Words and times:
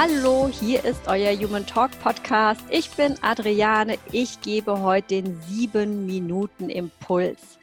Hallo, 0.00 0.48
hier 0.48 0.84
ist 0.84 1.08
euer 1.08 1.36
Human 1.36 1.66
Talk 1.66 1.90
Podcast. 1.98 2.60
Ich 2.70 2.88
bin 2.90 3.16
Adriane. 3.20 3.98
Ich 4.12 4.40
gebe 4.42 4.80
heute 4.80 5.08
den 5.08 5.42
7 5.42 6.06
Minuten 6.06 6.70
Impuls. 6.70 7.58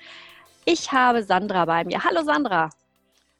Ich 0.66 0.92
habe 0.92 1.24
Sandra 1.24 1.64
bei 1.64 1.86
mir. 1.86 2.04
Hallo 2.04 2.24
Sandra. 2.26 2.72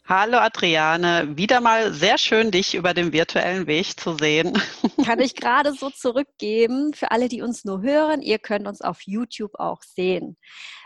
Hallo 0.08 0.38
Adriane, 0.38 1.28
wieder 1.36 1.60
mal 1.60 1.92
sehr 1.92 2.18
schön, 2.18 2.52
dich 2.52 2.74
über 2.74 2.94
den 2.94 3.12
virtuellen 3.12 3.68
Weg 3.68 4.00
zu 4.00 4.16
sehen. 4.16 4.54
Kann 5.06 5.20
ich 5.20 5.36
gerade 5.36 5.74
so 5.74 5.90
zurückgeben 5.90 6.94
für 6.94 7.12
alle, 7.12 7.28
die 7.28 7.42
uns 7.42 7.66
nur 7.66 7.82
hören. 7.82 8.22
Ihr 8.22 8.40
könnt 8.40 8.66
uns 8.66 8.80
auf 8.80 9.02
YouTube 9.02 9.56
auch 9.56 9.84
sehen. 9.84 10.38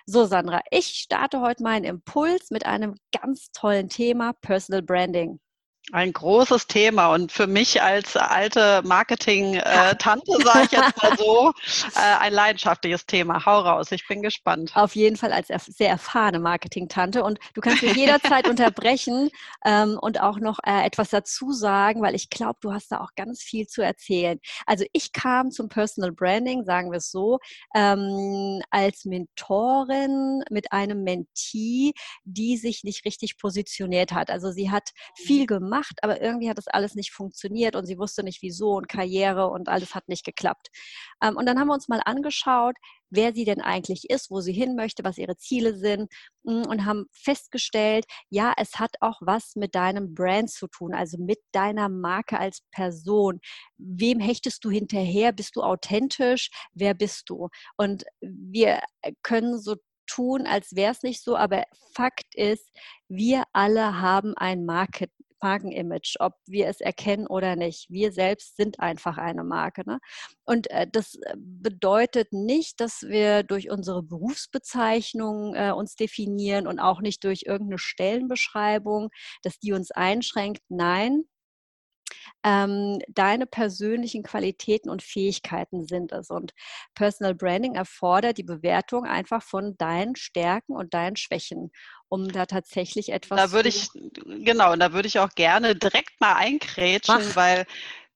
So, 0.07 0.25
Sandra, 0.25 0.61
ich 0.71 0.87
starte 0.87 1.41
heute 1.41 1.61
meinen 1.61 1.85
Impuls 1.85 2.49
mit 2.49 2.65
einem 2.65 2.95
ganz 3.11 3.51
tollen 3.51 3.87
Thema 3.87 4.33
Personal 4.33 4.81
Branding. 4.81 5.39
Ein 5.91 6.13
großes 6.13 6.67
Thema 6.67 7.13
und 7.13 7.31
für 7.31 7.47
mich 7.47 7.81
als 7.81 8.15
alte 8.15 8.81
Marketing-Tante, 8.83 10.31
sage 10.43 10.65
ich 10.65 10.71
jetzt 10.71 11.01
mal 11.01 11.17
so, 11.17 11.51
äh, 11.95 12.17
ein 12.19 12.33
leidenschaftliches 12.33 13.07
Thema. 13.07 13.43
Hau 13.45 13.61
raus, 13.61 13.91
ich 13.91 14.07
bin 14.07 14.21
gespannt. 14.21 14.71
Auf 14.75 14.95
jeden 14.95 15.17
Fall 15.17 15.33
als 15.33 15.47
sehr 15.47 15.89
erfahrene 15.89 16.39
Marketing-Tante 16.39 17.23
und 17.23 17.39
du 17.55 17.61
kannst 17.61 17.81
mich 17.81 17.95
jederzeit 17.95 18.47
unterbrechen 18.49 19.29
ähm, 19.65 19.97
und 19.99 20.21
auch 20.21 20.39
noch 20.39 20.59
äh, 20.63 20.85
etwas 20.85 21.09
dazu 21.09 21.51
sagen, 21.51 22.03
weil 22.03 22.13
ich 22.13 22.29
glaube, 22.29 22.59
du 22.61 22.71
hast 22.71 22.91
da 22.91 22.99
auch 22.99 23.15
ganz 23.15 23.41
viel 23.41 23.65
zu 23.65 23.81
erzählen. 23.81 24.39
Also 24.67 24.85
ich 24.93 25.11
kam 25.11 25.49
zum 25.49 25.69
Personal 25.69 26.11
Branding, 26.11 26.65
sagen 26.65 26.91
wir 26.91 26.97
es 26.97 27.09
so, 27.09 27.39
ähm, 27.73 28.61
als 28.69 29.05
Mentorin 29.05 30.43
mit 30.51 30.71
einem 30.71 31.03
Mentee, 31.03 31.93
die 32.25 32.57
sich 32.57 32.83
nicht 32.83 33.05
richtig 33.05 33.37
positioniert 33.39 34.11
hat. 34.11 34.29
Also 34.29 34.51
sie 34.51 34.69
hat 34.69 34.91
viel 35.15 35.47
gemacht 35.47 35.78
gemacht, 35.79 35.97
aber 36.01 36.21
irgendwie 36.21 36.49
hat 36.49 36.57
das 36.57 36.67
alles 36.67 36.95
nicht 36.95 37.11
funktioniert 37.11 37.75
und 37.75 37.85
sie 37.85 37.97
wusste 37.97 38.23
nicht 38.23 38.41
wieso 38.41 38.75
und 38.75 38.87
Karriere 38.87 39.47
und 39.47 39.69
alles 39.69 39.95
hat 39.95 40.07
nicht 40.07 40.25
geklappt. 40.25 40.69
Ähm, 41.23 41.35
und 41.37 41.45
dann 41.45 41.59
haben 41.59 41.67
wir 41.67 41.73
uns 41.73 41.87
mal 41.87 42.01
angeschaut, 42.05 42.75
wer 43.09 43.33
sie 43.33 43.45
denn 43.45 43.61
eigentlich 43.61 44.09
ist, 44.09 44.29
wo 44.29 44.41
sie 44.41 44.53
hin 44.53 44.75
möchte, 44.75 45.03
was 45.03 45.17
ihre 45.17 45.37
Ziele 45.37 45.75
sind 45.75 46.11
mm, 46.43 46.63
und 46.67 46.85
haben 46.85 47.05
festgestellt, 47.11 48.05
ja, 48.29 48.53
es 48.57 48.79
hat 48.79 48.95
auch 49.01 49.19
was 49.21 49.55
mit 49.55 49.75
deinem 49.75 50.13
Brand 50.13 50.51
zu 50.51 50.67
tun, 50.67 50.93
also 50.93 51.17
mit 51.17 51.39
deiner 51.51 51.89
Marke 51.89 52.39
als 52.39 52.61
Person. 52.71 53.39
Wem 53.77 54.19
hechtest 54.19 54.63
du 54.63 54.69
hinterher? 54.69 55.31
Bist 55.31 55.55
du 55.55 55.63
authentisch? 55.63 56.49
Wer 56.73 56.93
bist 56.93 57.29
du? 57.29 57.49
Und 57.77 58.03
wir 58.21 58.81
können 59.23 59.59
so 59.59 59.75
tun, 60.07 60.47
als 60.47 60.75
wäre 60.75 60.91
es 60.91 61.03
nicht 61.03 61.23
so, 61.23 61.37
aber 61.37 61.65
Fakt 61.93 62.33
ist, 62.35 62.71
wir 63.07 63.43
alle 63.53 64.01
haben 64.01 64.33
ein 64.35 64.65
Market, 64.65 65.11
Markenimage, 65.41 66.15
ob 66.19 66.33
wir 66.45 66.67
es 66.67 66.81
erkennen 66.81 67.27
oder 67.27 67.55
nicht. 67.55 67.89
Wir 67.89 68.11
selbst 68.11 68.57
sind 68.57 68.79
einfach 68.79 69.17
eine 69.17 69.43
Marke. 69.43 69.83
Ne? 69.85 69.99
Und 70.45 70.69
äh, 70.71 70.87
das 70.91 71.15
äh, 71.15 71.35
bedeutet 71.37 72.33
nicht, 72.33 72.79
dass 72.79 73.03
wir 73.03 73.43
durch 73.43 73.69
unsere 73.69 74.03
Berufsbezeichnung 74.03 75.55
äh, 75.55 75.71
uns 75.71 75.95
definieren 75.95 76.67
und 76.67 76.79
auch 76.79 77.01
nicht 77.01 77.23
durch 77.23 77.43
irgendeine 77.45 77.79
Stellenbeschreibung, 77.79 79.09
dass 79.43 79.59
die 79.59 79.73
uns 79.73 79.91
einschränkt. 79.91 80.61
Nein, 80.69 81.23
ähm, 82.43 82.99
deine 83.09 83.45
persönlichen 83.45 84.23
Qualitäten 84.23 84.89
und 84.89 85.03
Fähigkeiten 85.03 85.85
sind 85.85 86.11
es. 86.11 86.29
Und 86.29 86.53
Personal 86.95 87.35
Branding 87.35 87.75
erfordert 87.75 88.37
die 88.37 88.43
Bewertung 88.43 89.05
einfach 89.05 89.43
von 89.43 89.77
deinen 89.77 90.15
Stärken 90.15 90.75
und 90.75 90.93
deinen 90.93 91.15
Schwächen, 91.15 91.71
um 92.07 92.31
da 92.31 92.45
tatsächlich 92.45 93.11
etwas. 93.11 93.37
Da 93.37 93.51
würde 93.51 93.69
ich, 93.69 93.89
genau, 94.25 94.75
da 94.75 94.93
würde 94.93 95.07
ich 95.07 95.19
auch 95.19 95.29
gerne 95.35 95.75
direkt 95.75 96.19
mal 96.21 96.35
einkrätschen, 96.35 97.27
Mach. 97.27 97.35
weil 97.35 97.65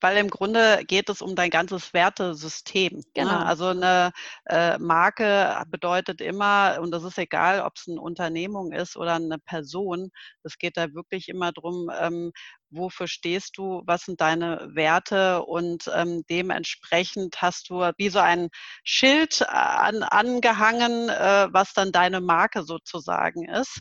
weil 0.04 0.18
im 0.18 0.30
Grunde 0.30 0.84
geht 0.86 1.10
es 1.10 1.22
um 1.22 1.34
dein 1.34 1.50
ganzes 1.50 1.94
Wertesystem. 1.94 2.98
Ne? 2.98 3.04
Genau. 3.14 3.32
Ne? 3.32 3.46
Also 3.46 3.68
eine 3.68 4.12
äh, 4.46 4.78
Marke 4.78 5.64
bedeutet 5.70 6.20
immer, 6.20 6.78
und 6.82 6.92
das 6.92 7.04
ist 7.04 7.18
egal, 7.18 7.62
ob 7.62 7.78
es 7.78 7.88
eine 7.88 8.02
Unternehmung 8.02 8.74
ist 8.74 8.98
oder 8.98 9.16
eine 9.16 9.40
Person, 9.40 10.12
es 10.44 10.58
geht 10.58 10.76
da 10.76 10.94
wirklich 10.94 11.30
immer 11.30 11.54
darum, 11.54 11.90
ähm, 11.98 12.34
wofür 12.70 13.08
stehst 13.08 13.58
du, 13.58 13.82
was 13.86 14.04
sind 14.04 14.20
deine 14.20 14.68
Werte 14.74 15.44
und 15.44 15.90
ähm, 15.96 16.24
dementsprechend 16.30 17.42
hast 17.42 17.70
du 17.70 17.76
wie 17.98 18.10
so 18.10 18.20
ein 18.20 18.50
Schild 18.84 19.48
an, 19.48 20.04
angehangen, 20.04 21.08
äh, 21.08 21.48
was 21.52 21.74
dann 21.74 21.94
deine 21.94 22.20
Marke 22.20 22.64
sozusagen 22.64 23.48
ist. 23.48 23.80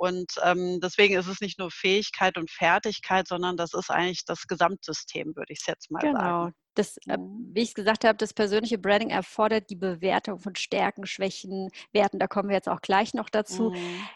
Und 0.00 0.32
ähm, 0.42 0.80
deswegen 0.82 1.14
ist 1.18 1.26
es 1.26 1.42
nicht 1.42 1.58
nur 1.58 1.70
Fähigkeit 1.70 2.38
und 2.38 2.50
Fertigkeit, 2.50 3.28
sondern 3.28 3.58
das 3.58 3.74
ist 3.74 3.90
eigentlich 3.90 4.24
das 4.24 4.46
Gesamtsystem, 4.46 5.36
würde 5.36 5.52
ich 5.52 5.58
es 5.60 5.66
jetzt 5.66 5.90
mal 5.90 6.00
genau. 6.00 6.18
sagen. 6.18 6.44
Genau. 6.44 6.50
Das, 6.74 6.96
äh, 7.06 7.18
mhm. 7.18 7.50
wie 7.52 7.60
ich 7.60 7.74
gesagt 7.74 8.06
habe, 8.06 8.16
das 8.16 8.32
persönliche 8.32 8.78
Branding 8.78 9.10
erfordert 9.10 9.68
die 9.68 9.76
Bewertung 9.76 10.38
von 10.38 10.56
Stärken, 10.56 11.04
Schwächen, 11.04 11.68
Werten. 11.92 12.18
Da 12.18 12.28
kommen 12.28 12.48
wir 12.48 12.56
jetzt 12.56 12.70
auch 12.70 12.80
gleich 12.80 13.12
noch 13.12 13.28
dazu. 13.28 13.72
Mhm. 13.72 14.08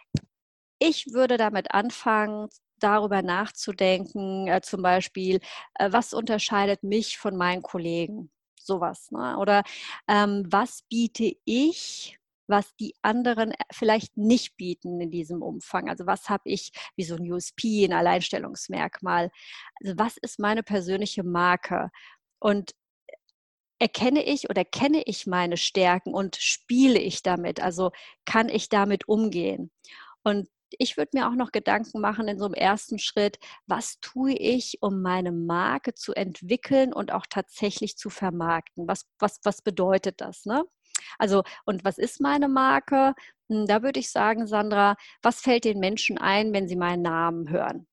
Ich 0.79 1.13
würde 1.13 1.37
damit 1.37 1.75
anfangen, 1.75 2.49
darüber 2.79 3.21
nachzudenken, 3.21 4.49
äh, 4.49 4.63
zum 4.63 4.81
Beispiel, 4.81 5.39
äh, 5.75 5.93
was 5.93 6.15
unterscheidet 6.15 6.83
mich 6.83 7.19
von 7.19 7.37
meinen 7.37 7.61
Kollegen? 7.61 8.31
Sowas. 8.59 9.11
Ne? 9.11 9.37
Oder 9.37 9.65
ähm, 10.09 10.45
was 10.49 10.81
biete 10.89 11.37
ich 11.45 12.19
was 12.47 12.75
die 12.77 12.95
anderen 13.03 13.53
äh, 13.53 13.57
vielleicht 13.73 14.17
nicht 14.17 14.57
bieten 14.57 15.01
in 15.01 15.11
diesem 15.11 15.43
Umfang. 15.43 15.89
Also 15.89 16.07
was 16.07 16.29
habe 16.29 16.45
ich 16.47 16.73
wie 16.97 17.05
so 17.05 17.17
ein 17.17 17.31
USP, 17.31 17.85
ein 17.85 17.93
Alleinstellungsmerkmal? 17.93 19.31
Also 19.83 19.99
was 19.99 20.17
ist 20.19 20.39
meine 20.39 20.63
persönliche 20.63 21.23
Marke? 21.23 21.91
Und 22.39 22.73
erkenne 23.79 24.25
ich 24.25 24.51
oder 24.51 24.65
kenne 24.65 25.03
ich 25.07 25.27
meine 25.27 25.57
Stärken 25.57 26.15
und 26.15 26.37
spiele 26.37 26.99
ich 26.99 27.23
damit? 27.23 27.61
Also 27.61 27.91
kann 28.25 28.49
ich 28.49 28.69
damit 28.69 29.09
umgehen? 29.09 29.71
Und 30.23 30.49
ich 30.79 30.97
würde 30.97 31.11
mir 31.15 31.29
auch 31.29 31.35
noch 31.35 31.53
Gedanken 31.53 32.01
machen 32.01 32.29
in 32.29 32.39
so 32.39 32.47
einem 32.47 32.55
ersten 32.55 32.99
Schritt, 32.99 33.39
was 33.67 34.01
tue 34.01 34.33
ich, 34.33 34.79
um 34.81 35.03
meine 35.03 35.33
Marke 35.33 35.95
zu 35.95 36.15
entwickeln 36.15 36.93
und 36.93 37.13
auch 37.13 37.27
tatsächlich 37.29 37.97
zu 37.97 38.11
vermarkten? 38.11 38.89
Was, 38.89 39.07
was, 39.19 39.41
was 39.45 39.63
bedeutet 39.63 40.21
das? 40.21 40.47
Ne? 40.47 40.65
Also, 41.19 41.43
und 41.65 41.85
was 41.85 41.99
ist 41.99 42.21
meine 42.21 42.49
Marke? 42.49 43.15
Hm, 43.49 43.67
da 43.67 43.83
würde 43.83 44.01
ich 44.01 44.11
sagen, 44.11 44.47
Sandra, 44.47 44.97
was 45.23 45.41
fällt 45.41 45.65
den 45.65 45.79
Menschen 45.79 46.19
ein, 46.19 46.53
wenn 46.53 46.69
sie 46.69 46.77
meinen 46.77 47.03
Namen 47.03 47.51
hören? 47.51 47.87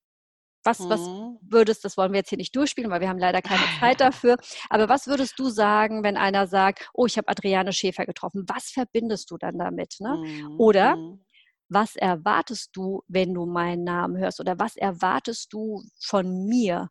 Was, 0.64 0.88
was 0.88 1.00
mhm. 1.00 1.38
würdest, 1.42 1.84
das 1.84 1.96
wollen 1.96 2.12
wir 2.12 2.18
jetzt 2.18 2.28
hier 2.28 2.38
nicht 2.38 2.54
durchspielen, 2.54 2.90
weil 2.90 3.00
wir 3.00 3.08
haben 3.08 3.18
leider 3.18 3.42
keine 3.42 3.64
Zeit 3.80 4.00
dafür, 4.00 4.36
aber 4.70 4.88
was 4.88 5.08
würdest 5.08 5.38
du 5.38 5.48
sagen, 5.48 6.04
wenn 6.04 6.16
einer 6.16 6.46
sagt, 6.46 6.88
oh, 6.94 7.06
ich 7.06 7.18
habe 7.18 7.28
Adriane 7.28 7.72
Schäfer 7.72 8.06
getroffen? 8.06 8.44
Was 8.46 8.70
verbindest 8.70 9.30
du 9.30 9.38
dann 9.38 9.58
damit? 9.58 9.96
Ne? 9.98 10.16
Mhm. 10.16 10.60
Oder 10.60 10.96
mhm. 10.96 11.24
was 11.68 11.96
erwartest 11.96 12.70
du, 12.74 13.02
wenn 13.08 13.34
du 13.34 13.44
meinen 13.44 13.82
Namen 13.82 14.16
hörst? 14.16 14.38
Oder 14.38 14.58
was 14.58 14.76
erwartest 14.76 15.52
du 15.52 15.82
von 16.00 16.46
mir? 16.46 16.90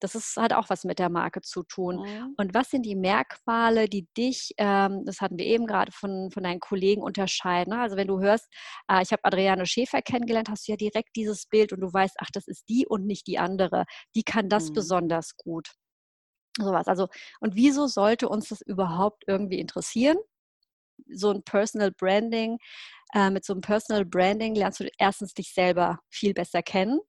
Das 0.00 0.14
ist, 0.14 0.36
hat 0.36 0.52
auch 0.52 0.70
was 0.70 0.84
mit 0.84 0.98
der 0.98 1.10
Marke 1.10 1.40
zu 1.40 1.62
tun. 1.62 1.96
Mhm. 1.96 2.34
Und 2.36 2.54
was 2.54 2.70
sind 2.70 2.84
die 2.84 2.96
Merkmale, 2.96 3.88
die 3.88 4.06
dich, 4.16 4.52
ähm, 4.56 5.04
das 5.04 5.20
hatten 5.20 5.38
wir 5.38 5.46
eben 5.46 5.66
gerade 5.66 5.92
von, 5.92 6.30
von 6.30 6.42
deinen 6.42 6.60
Kollegen 6.60 7.02
unterscheiden. 7.02 7.74
Ne? 7.74 7.80
Also 7.80 7.96
wenn 7.96 8.08
du 8.08 8.20
hörst, 8.20 8.48
äh, 8.90 9.02
ich 9.02 9.12
habe 9.12 9.24
Adriane 9.24 9.66
Schäfer 9.66 10.02
kennengelernt, 10.02 10.48
hast 10.48 10.68
du 10.68 10.72
ja 10.72 10.76
direkt 10.76 11.16
dieses 11.16 11.46
Bild 11.46 11.72
und 11.72 11.80
du 11.80 11.92
weißt, 11.92 12.16
ach, 12.20 12.30
das 12.32 12.46
ist 12.46 12.68
die 12.68 12.86
und 12.86 13.06
nicht 13.06 13.26
die 13.26 13.38
andere. 13.38 13.84
Die 14.14 14.22
kann 14.22 14.48
das 14.48 14.70
mhm. 14.70 14.74
besonders 14.74 15.36
gut. 15.36 15.70
Sowas. 16.58 16.88
Also, 16.88 17.08
und 17.40 17.54
wieso 17.54 17.86
sollte 17.86 18.28
uns 18.28 18.48
das 18.48 18.60
überhaupt 18.62 19.24
irgendwie 19.26 19.60
interessieren? 19.60 20.16
So 21.08 21.30
ein 21.30 21.42
Personal 21.44 21.92
Branding, 21.92 22.58
äh, 23.14 23.30
mit 23.30 23.44
so 23.44 23.52
einem 23.52 23.62
Personal 23.62 24.04
Branding 24.04 24.54
lernst 24.54 24.80
du 24.80 24.88
erstens 24.98 25.34
dich 25.34 25.52
selber 25.52 26.00
viel 26.10 26.34
besser 26.34 26.62
kennen 26.62 27.00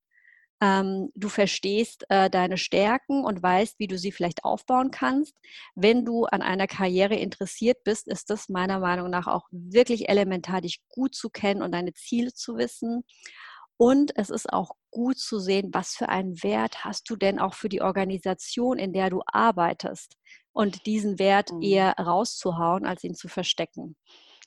ähm, 0.62 1.10
du 1.16 1.30
verstehst 1.30 2.06
äh, 2.10 2.30
deine 2.30 2.58
Stärken 2.58 3.24
und 3.24 3.42
weißt, 3.42 3.80
wie 3.80 3.88
du 3.88 3.98
sie 3.98 4.12
vielleicht 4.12 4.44
aufbauen 4.44 4.92
kannst. 4.92 5.36
Wenn 5.76 6.06
du 6.06 6.26
an 6.26 6.42
einer 6.42 6.68
Karriere 6.68 7.16
interessiert 7.16 7.84
bist, 7.84 8.08
ist 8.08 8.30
das 8.30 8.50
meiner 8.50 8.80
Meinung 8.80 9.10
nach 9.10 9.28
auch 9.28 9.48
wirklich 9.52 10.10
elementar, 10.10 10.62
dich 10.62 10.82
gut 10.90 11.16
zu 11.16 11.30
kennen 11.30 11.62
und 11.62 11.72
deine 11.72 11.94
Ziele 11.94 12.34
zu 12.34 12.58
wissen. 12.58 13.04
Und 13.78 14.12
es 14.18 14.30
ist 14.30 14.52
auch 14.52 14.72
gut 14.92 15.18
zu 15.18 15.40
sehen, 15.40 15.70
was 15.72 15.96
für 15.96 16.10
einen 16.10 16.44
Wert 16.44 16.84
hast 16.84 17.10
du 17.10 17.16
denn 17.16 17.40
auch 17.40 17.54
für 17.54 17.70
die 17.70 17.82
Organisation, 17.82 18.78
in 18.78 18.92
der 18.92 19.10
du 19.10 19.22
arbeitest. 19.26 20.18
Und 20.52 20.86
diesen 20.86 21.20
Wert 21.20 21.54
mhm. 21.54 21.62
eher 21.62 21.94
rauszuhauen, 21.94 22.86
als 22.86 23.06
ihn 23.06 23.16
zu 23.16 23.30
verstecken. 23.30 23.96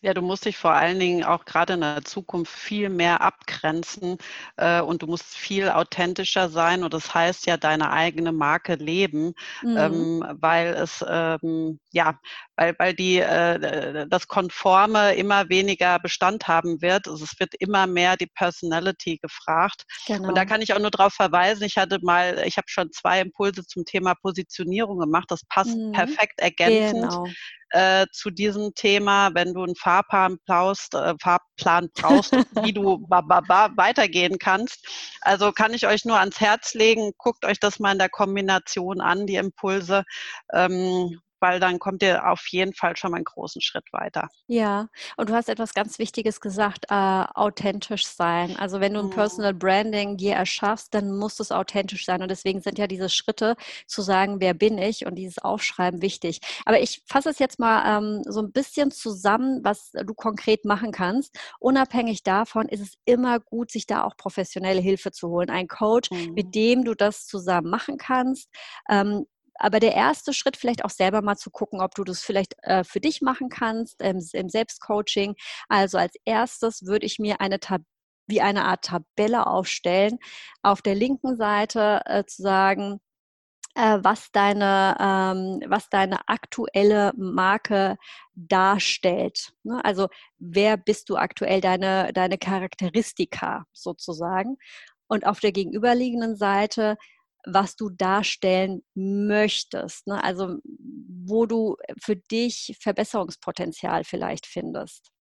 Ja, 0.05 0.15
du 0.15 0.21
musst 0.21 0.47
dich 0.47 0.57
vor 0.57 0.73
allen 0.73 0.99
Dingen 0.99 1.23
auch 1.23 1.45
gerade 1.45 1.75
in 1.75 1.81
der 1.81 2.05
Zukunft 2.05 2.53
viel 2.53 2.89
mehr 2.89 3.21
abgrenzen 3.21 4.19
äh, 4.57 4.81
und 4.81 5.03
du 5.03 5.07
musst 5.07 5.37
viel 5.37 5.69
authentischer 5.69 6.49
sein 6.49 6.83
und 6.83 6.93
das 6.93 7.15
heißt 7.15 7.47
ja 7.47 7.57
deine 7.57 7.93
eigene 7.93 8.33
Marke 8.33 8.75
leben, 8.75 9.33
mhm. 9.63 9.77
ähm, 9.77 10.25
weil 10.41 10.75
es 10.75 11.05
ähm, 11.09 11.79
ja, 11.93 12.19
weil 12.57 12.75
weil 12.81 12.95
die 12.95 13.19
äh, 13.19 14.09
das 14.09 14.27
Konforme 14.27 15.15
immer 15.15 15.49
weniger 15.49 16.01
Bestand 16.01 16.49
haben 16.49 16.83
wird. 16.83 17.07
Also 17.07 17.23
es 17.23 17.39
wird 17.39 17.55
immer 17.61 17.87
mehr 17.87 18.17
die 18.17 18.27
Personality 18.27 19.19
gefragt 19.19 19.85
genau. 20.09 20.31
und 20.31 20.35
da 20.35 20.43
genau. 20.43 20.53
kann 20.53 20.63
ich 20.63 20.75
auch 20.75 20.81
nur 20.81 20.91
darauf 20.91 21.15
verweisen. 21.15 21.63
Ich 21.63 21.77
hatte 21.77 22.01
mal, 22.03 22.43
ich 22.45 22.57
habe 22.57 22.67
schon 22.69 22.91
zwei 22.91 23.21
Impulse 23.21 23.65
zum 23.65 23.85
Thema 23.85 24.17
Positionierung 24.17 24.99
gemacht. 24.99 25.27
Das 25.29 25.45
passt 25.49 25.77
mhm. 25.77 25.93
perfekt 25.93 26.41
ergänzend. 26.41 27.03
Genau 27.03 27.25
äh, 27.73 28.07
zu 28.13 28.31
diesem 28.31 28.75
Thema, 28.75 29.31
wenn 29.35 29.55
du 29.55 29.63
einen 29.63 29.77
Fahrplan 29.93 30.39
brauchst, 30.47 30.95
äh, 30.95 31.15
Fahrplan 31.21 31.89
brauchst, 31.95 32.33
wie 32.63 32.73
du 32.73 32.99
ba, 33.09 33.21
ba, 33.21 33.41
ba 33.41 33.71
weitergehen 33.77 34.39
kannst. 34.39 34.87
Also 35.21 35.53
kann 35.53 35.75
ich 35.75 35.87
euch 35.87 36.05
nur 36.05 36.19
ans 36.19 36.41
Herz 36.41 36.75
legen, 36.75 37.13
guckt 37.19 37.45
euch 37.45 37.61
das 37.61 37.79
mal 37.79 37.93
in 37.93 37.99
der 37.99 38.09
Kombination 38.09 39.01
an, 39.01 39.27
die 39.27 39.37
Impulse. 39.37 40.05
Ähm, 40.53 41.21
weil 41.43 41.59
dann 41.61 41.81
kommt 41.81 42.03
ihr 42.03 42.31
auf 42.31 42.47
jeden 42.51 42.73
Fall 42.73 42.97
schon 42.97 43.11
mal 43.11 43.17
einen 43.17 43.25
großen 43.25 43.61
Schritt 43.61 43.93
weiter. 43.93 44.29
Ja, 44.47 44.89
und 45.17 45.29
du 45.29 45.35
hast 45.35 45.49
etwas 45.49 45.75
ganz 45.75 45.99
Wichtiges 45.99 46.41
gesagt, 46.41 46.87
äh, 46.89 46.95
authentisch 46.95 48.07
sein. 48.07 48.57
Also 48.57 48.81
wenn 48.81 48.95
du 48.95 49.01
ein 49.01 49.07
mhm. 49.07 49.11
Personal 49.11 49.53
Branding 49.53 50.17
dir 50.17 50.35
erschaffst, 50.35 50.95
dann 50.95 51.19
muss 51.19 51.41
es 51.41 51.51
authentisch 51.51 52.07
sein. 52.07 52.23
Und 52.23 52.31
deswegen 52.31 52.61
sind 52.61 52.79
ja 52.79 52.87
diese 52.87 53.09
Schritte 53.09 53.57
zu 53.87 54.03
sagen, 54.03 54.41
wer 54.41 54.55
bin 54.55 54.79
ich 54.79 55.05
und 55.05 55.17
dieses 55.17 55.39
Aufschreiben 55.39 56.01
wichtig. 56.01 56.41
Aber 56.65 56.81
ich 56.81 57.03
fasse 57.07 57.31
es 57.31 57.41
jetzt 57.41 57.59
mal 57.59 57.99
ähm, 57.99 58.23
so 58.27 58.41
ein 58.41 58.53
bisschen 58.53 58.93
zusammen, 58.93 59.61
was 59.65 59.91
du 59.91 60.15
konkret 60.15 60.65
machen 60.65 60.93
kannst. 60.93 61.37
Unabhängig 61.59 62.23
davon 62.23 62.69
ist 62.69 62.81
es 62.81 62.95
immer 63.05 63.41
gut, 63.41 63.73
sich 63.73 63.87
da 63.87 64.05
auch 64.05 64.17
professionelle 64.17 64.81
Hilfe 64.81 65.11
zu 65.11 65.29
holen. 65.29 65.51
Ein 65.51 65.67
Coach, 65.67 66.11
mhm. 66.13 66.35
mit 66.35 66.55
dem 66.55 66.85
du 66.85 66.95
das 66.95 67.27
zusammen 67.27 67.69
machen 67.69 67.97
kannst. 67.97 68.49
Ähm, 68.89 69.27
aber 69.63 69.81
der 69.81 69.95
erste 69.95 70.33
Schritt 70.33 70.57
vielleicht 70.57 70.85
auch 70.85 70.91
selber 70.91 71.23
mal 71.23 71.37
zu 71.37 71.51
gucken, 71.51 71.81
ob 71.81 71.95
du 71.95 72.05
das 72.05 72.23
vielleicht 72.23 72.55
äh, 72.63 72.85
für 72.85 73.01
dich 73.01 73.23
machen 73.23 73.49
kannst 73.49 73.97
ähm, 74.01 74.21
im 74.33 74.49
Selbstcoaching. 74.49 75.35
Also 75.69 75.99
als 75.99 76.15
erstes 76.25 76.85
würde 76.85 77.07
ich 77.07 77.19
mir 77.19 77.41
eine 77.41 77.61
Tab 77.61 77.83
wie 78.27 78.41
eine 78.41 78.65
Art 78.65 78.85
Tabelle 78.85 79.47
aufstellen. 79.47 80.19
Auf 80.63 80.83
der 80.83 80.95
linken 80.95 81.37
Seite 81.37 82.03
äh, 82.07 82.25
zu 82.25 82.43
sagen, 82.43 83.01
äh, 83.75 83.99
was 84.03 84.31
deine, 84.33 84.97
ähm, 85.01 85.61
was 85.67 85.89
deine 85.89 86.29
aktuelle 86.29 87.13
Marke 87.17 87.97
darstellt. 88.35 89.53
Ne? 89.63 89.81
Also 89.85 90.09
wer 90.39 90.77
bist 90.77 91.09
du 91.09 91.17
aktuell, 91.17 91.61
deine, 91.61 92.13
deine 92.13 92.39
Charakteristika 92.39 93.65
sozusagen. 93.73 94.57
Und 95.09 95.27
auf 95.27 95.41
der 95.41 95.53
gegenüberliegenden 95.53 96.37
Seite, 96.37 96.97
was 97.45 97.77
du 97.77 97.91
darstellen 97.91 98.83
möchtest. 98.95 100.07
Ne? 100.07 100.23
Also 100.23 100.59
wo 101.25 101.47
du 101.47 101.77
für 102.01 102.17
dich 102.17 102.77
Verbesserungspotenzial 102.81 104.05
vielleicht 104.05 104.47
findest. 104.47 105.13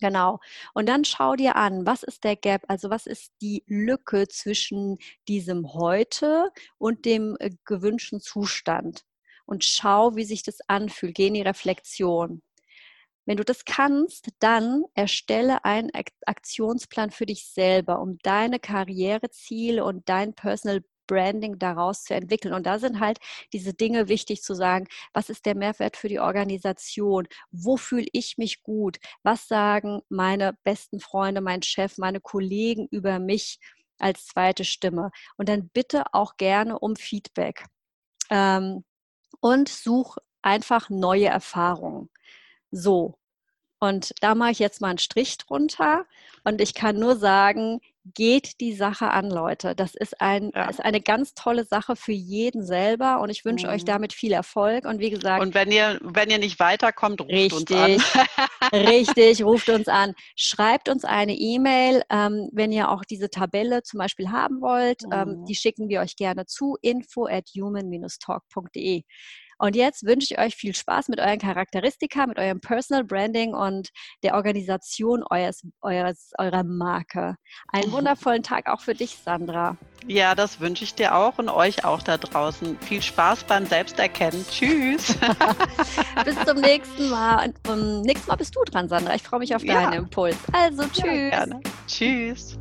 Genau. 0.00 0.40
Und 0.74 0.88
dann 0.88 1.04
schau 1.04 1.36
dir 1.36 1.56
an, 1.56 1.86
was 1.86 2.02
ist 2.02 2.24
der 2.24 2.36
Gap, 2.36 2.64
also 2.68 2.90
was 2.90 3.06
ist 3.06 3.32
die 3.40 3.62
Lücke 3.66 4.26
zwischen 4.28 4.98
diesem 5.28 5.72
heute 5.72 6.50
und 6.78 7.04
dem 7.04 7.36
äh, 7.40 7.50
gewünschten 7.64 8.20
Zustand. 8.20 9.02
Und 9.46 9.64
schau, 9.64 10.16
wie 10.16 10.24
sich 10.24 10.42
das 10.42 10.58
anfühlt. 10.68 11.14
Geh 11.14 11.28
in 11.28 11.34
die 11.34 11.42
Reflexion. 11.42 12.42
Wenn 13.26 13.36
du 13.38 13.44
das 13.44 13.64
kannst, 13.64 14.28
dann 14.38 14.84
erstelle 14.94 15.64
einen 15.64 15.90
Aktionsplan 16.26 17.10
für 17.10 17.26
dich 17.26 17.46
selber, 17.46 18.00
um 18.00 18.18
deine 18.22 18.58
Karriereziele 18.58 19.84
und 19.84 20.08
dein 20.08 20.34
Personal 20.34 20.82
Branding 21.06 21.58
daraus 21.58 22.04
zu 22.04 22.14
entwickeln. 22.14 22.54
Und 22.54 22.66
da 22.66 22.78
sind 22.78 23.00
halt 23.00 23.18
diese 23.52 23.74
Dinge 23.74 24.08
wichtig 24.08 24.42
zu 24.42 24.54
sagen, 24.54 24.86
was 25.12 25.30
ist 25.30 25.46
der 25.46 25.54
Mehrwert 25.56 25.96
für 25.96 26.08
die 26.08 26.20
Organisation? 26.20 27.28
Wo 27.50 27.76
fühle 27.76 28.06
ich 28.12 28.38
mich 28.38 28.62
gut? 28.62 28.98
Was 29.22 29.48
sagen 29.48 30.00
meine 30.08 30.56
besten 30.64 31.00
Freunde, 31.00 31.40
mein 31.40 31.62
Chef, 31.62 31.98
meine 31.98 32.20
Kollegen 32.20 32.88
über 32.90 33.18
mich 33.18 33.58
als 33.98 34.26
zweite 34.26 34.64
Stimme? 34.64 35.10
Und 35.36 35.48
dann 35.48 35.68
bitte 35.68 36.04
auch 36.12 36.36
gerne 36.36 36.78
um 36.78 36.96
Feedback. 36.96 37.66
Ähm, 38.30 38.84
und 39.40 39.68
such 39.68 40.16
einfach 40.42 40.90
neue 40.90 41.26
Erfahrungen. 41.26 42.10
So. 42.70 43.18
Und 43.78 44.14
da 44.20 44.34
mache 44.34 44.52
ich 44.52 44.58
jetzt 44.58 44.80
mal 44.80 44.88
einen 44.88 44.98
Strich 44.98 45.36
drunter. 45.38 46.06
Und 46.44 46.60
ich 46.60 46.74
kann 46.74 46.98
nur 46.98 47.16
sagen, 47.16 47.80
geht 48.04 48.60
die 48.60 48.74
Sache 48.74 49.10
an, 49.10 49.30
Leute. 49.30 49.74
Das 49.74 49.94
ist, 49.94 50.20
ein, 50.20 50.50
ja. 50.54 50.68
ist 50.68 50.84
eine 50.84 51.00
ganz 51.00 51.34
tolle 51.34 51.64
Sache 51.64 51.96
für 51.96 52.12
jeden 52.12 52.62
selber 52.64 53.20
und 53.20 53.30
ich 53.30 53.44
wünsche 53.44 53.66
mhm. 53.66 53.72
euch 53.72 53.84
damit 53.84 54.12
viel 54.12 54.32
Erfolg. 54.32 54.84
Und 54.84 55.00
wie 55.00 55.10
gesagt. 55.10 55.42
Und 55.42 55.54
wenn 55.54 55.72
ihr, 55.72 55.98
wenn 56.02 56.30
ihr 56.30 56.38
nicht 56.38 56.60
weiterkommt, 56.60 57.20
ruft 57.20 57.32
richtig, 57.32 57.70
uns 57.70 57.70
an. 57.72 58.38
richtig, 58.72 59.42
ruft 59.42 59.68
uns 59.70 59.88
an. 59.88 60.12
Schreibt 60.36 60.88
uns 60.88 61.04
eine 61.04 61.34
E-Mail, 61.34 62.02
ähm, 62.10 62.50
wenn 62.52 62.72
ihr 62.72 62.90
auch 62.90 63.04
diese 63.04 63.30
Tabelle 63.30 63.82
zum 63.82 63.98
Beispiel 63.98 64.30
haben 64.30 64.60
wollt. 64.60 65.02
Ähm, 65.04 65.08
mhm. 65.08 65.14
Ähm, 65.14 65.44
die 65.46 65.54
schicken 65.54 65.88
wir 65.88 66.00
euch 66.00 66.16
gerne 66.16 66.46
zu 66.46 66.76
info 66.82 67.26
at 67.26 67.48
human-talk.de. 67.56 69.02
Und 69.58 69.76
jetzt 69.76 70.04
wünsche 70.04 70.34
ich 70.34 70.38
euch 70.38 70.54
viel 70.54 70.74
Spaß 70.74 71.08
mit 71.08 71.20
euren 71.20 71.38
Charakteristika, 71.38 72.26
mit 72.26 72.38
eurem 72.38 72.60
Personal 72.60 73.04
Branding 73.04 73.54
und 73.54 73.90
der 74.22 74.34
Organisation 74.34 75.22
eures, 75.30 75.62
eures, 75.80 76.32
eurer 76.38 76.64
Marke. 76.64 77.36
Einen 77.68 77.92
wundervollen 77.92 78.42
Tag 78.42 78.68
auch 78.68 78.80
für 78.80 78.94
dich, 78.94 79.18
Sandra. 79.24 79.76
Ja, 80.06 80.34
das 80.34 80.60
wünsche 80.60 80.84
ich 80.84 80.94
dir 80.94 81.14
auch 81.14 81.38
und 81.38 81.48
euch 81.48 81.84
auch 81.84 82.02
da 82.02 82.18
draußen. 82.18 82.78
Viel 82.80 83.02
Spaß 83.02 83.44
beim 83.44 83.66
Selbsterkennen. 83.66 84.44
Tschüss. 84.50 85.16
Bis 86.24 86.44
zum 86.44 86.60
nächsten 86.60 87.08
Mal. 87.08 87.46
Und 87.46 87.68
um, 87.68 88.00
nächstes 88.02 88.28
Mal 88.28 88.36
bist 88.36 88.54
du 88.54 88.62
dran, 88.64 88.88
Sandra. 88.88 89.14
Ich 89.14 89.22
freue 89.22 89.40
mich 89.40 89.54
auf 89.54 89.62
ja. 89.62 89.74
deinen 89.74 89.92
Impuls. 89.94 90.36
Also, 90.52 90.84
tschüss. 90.88 91.32
Ja, 91.32 91.46
Tschüss. 91.86 92.58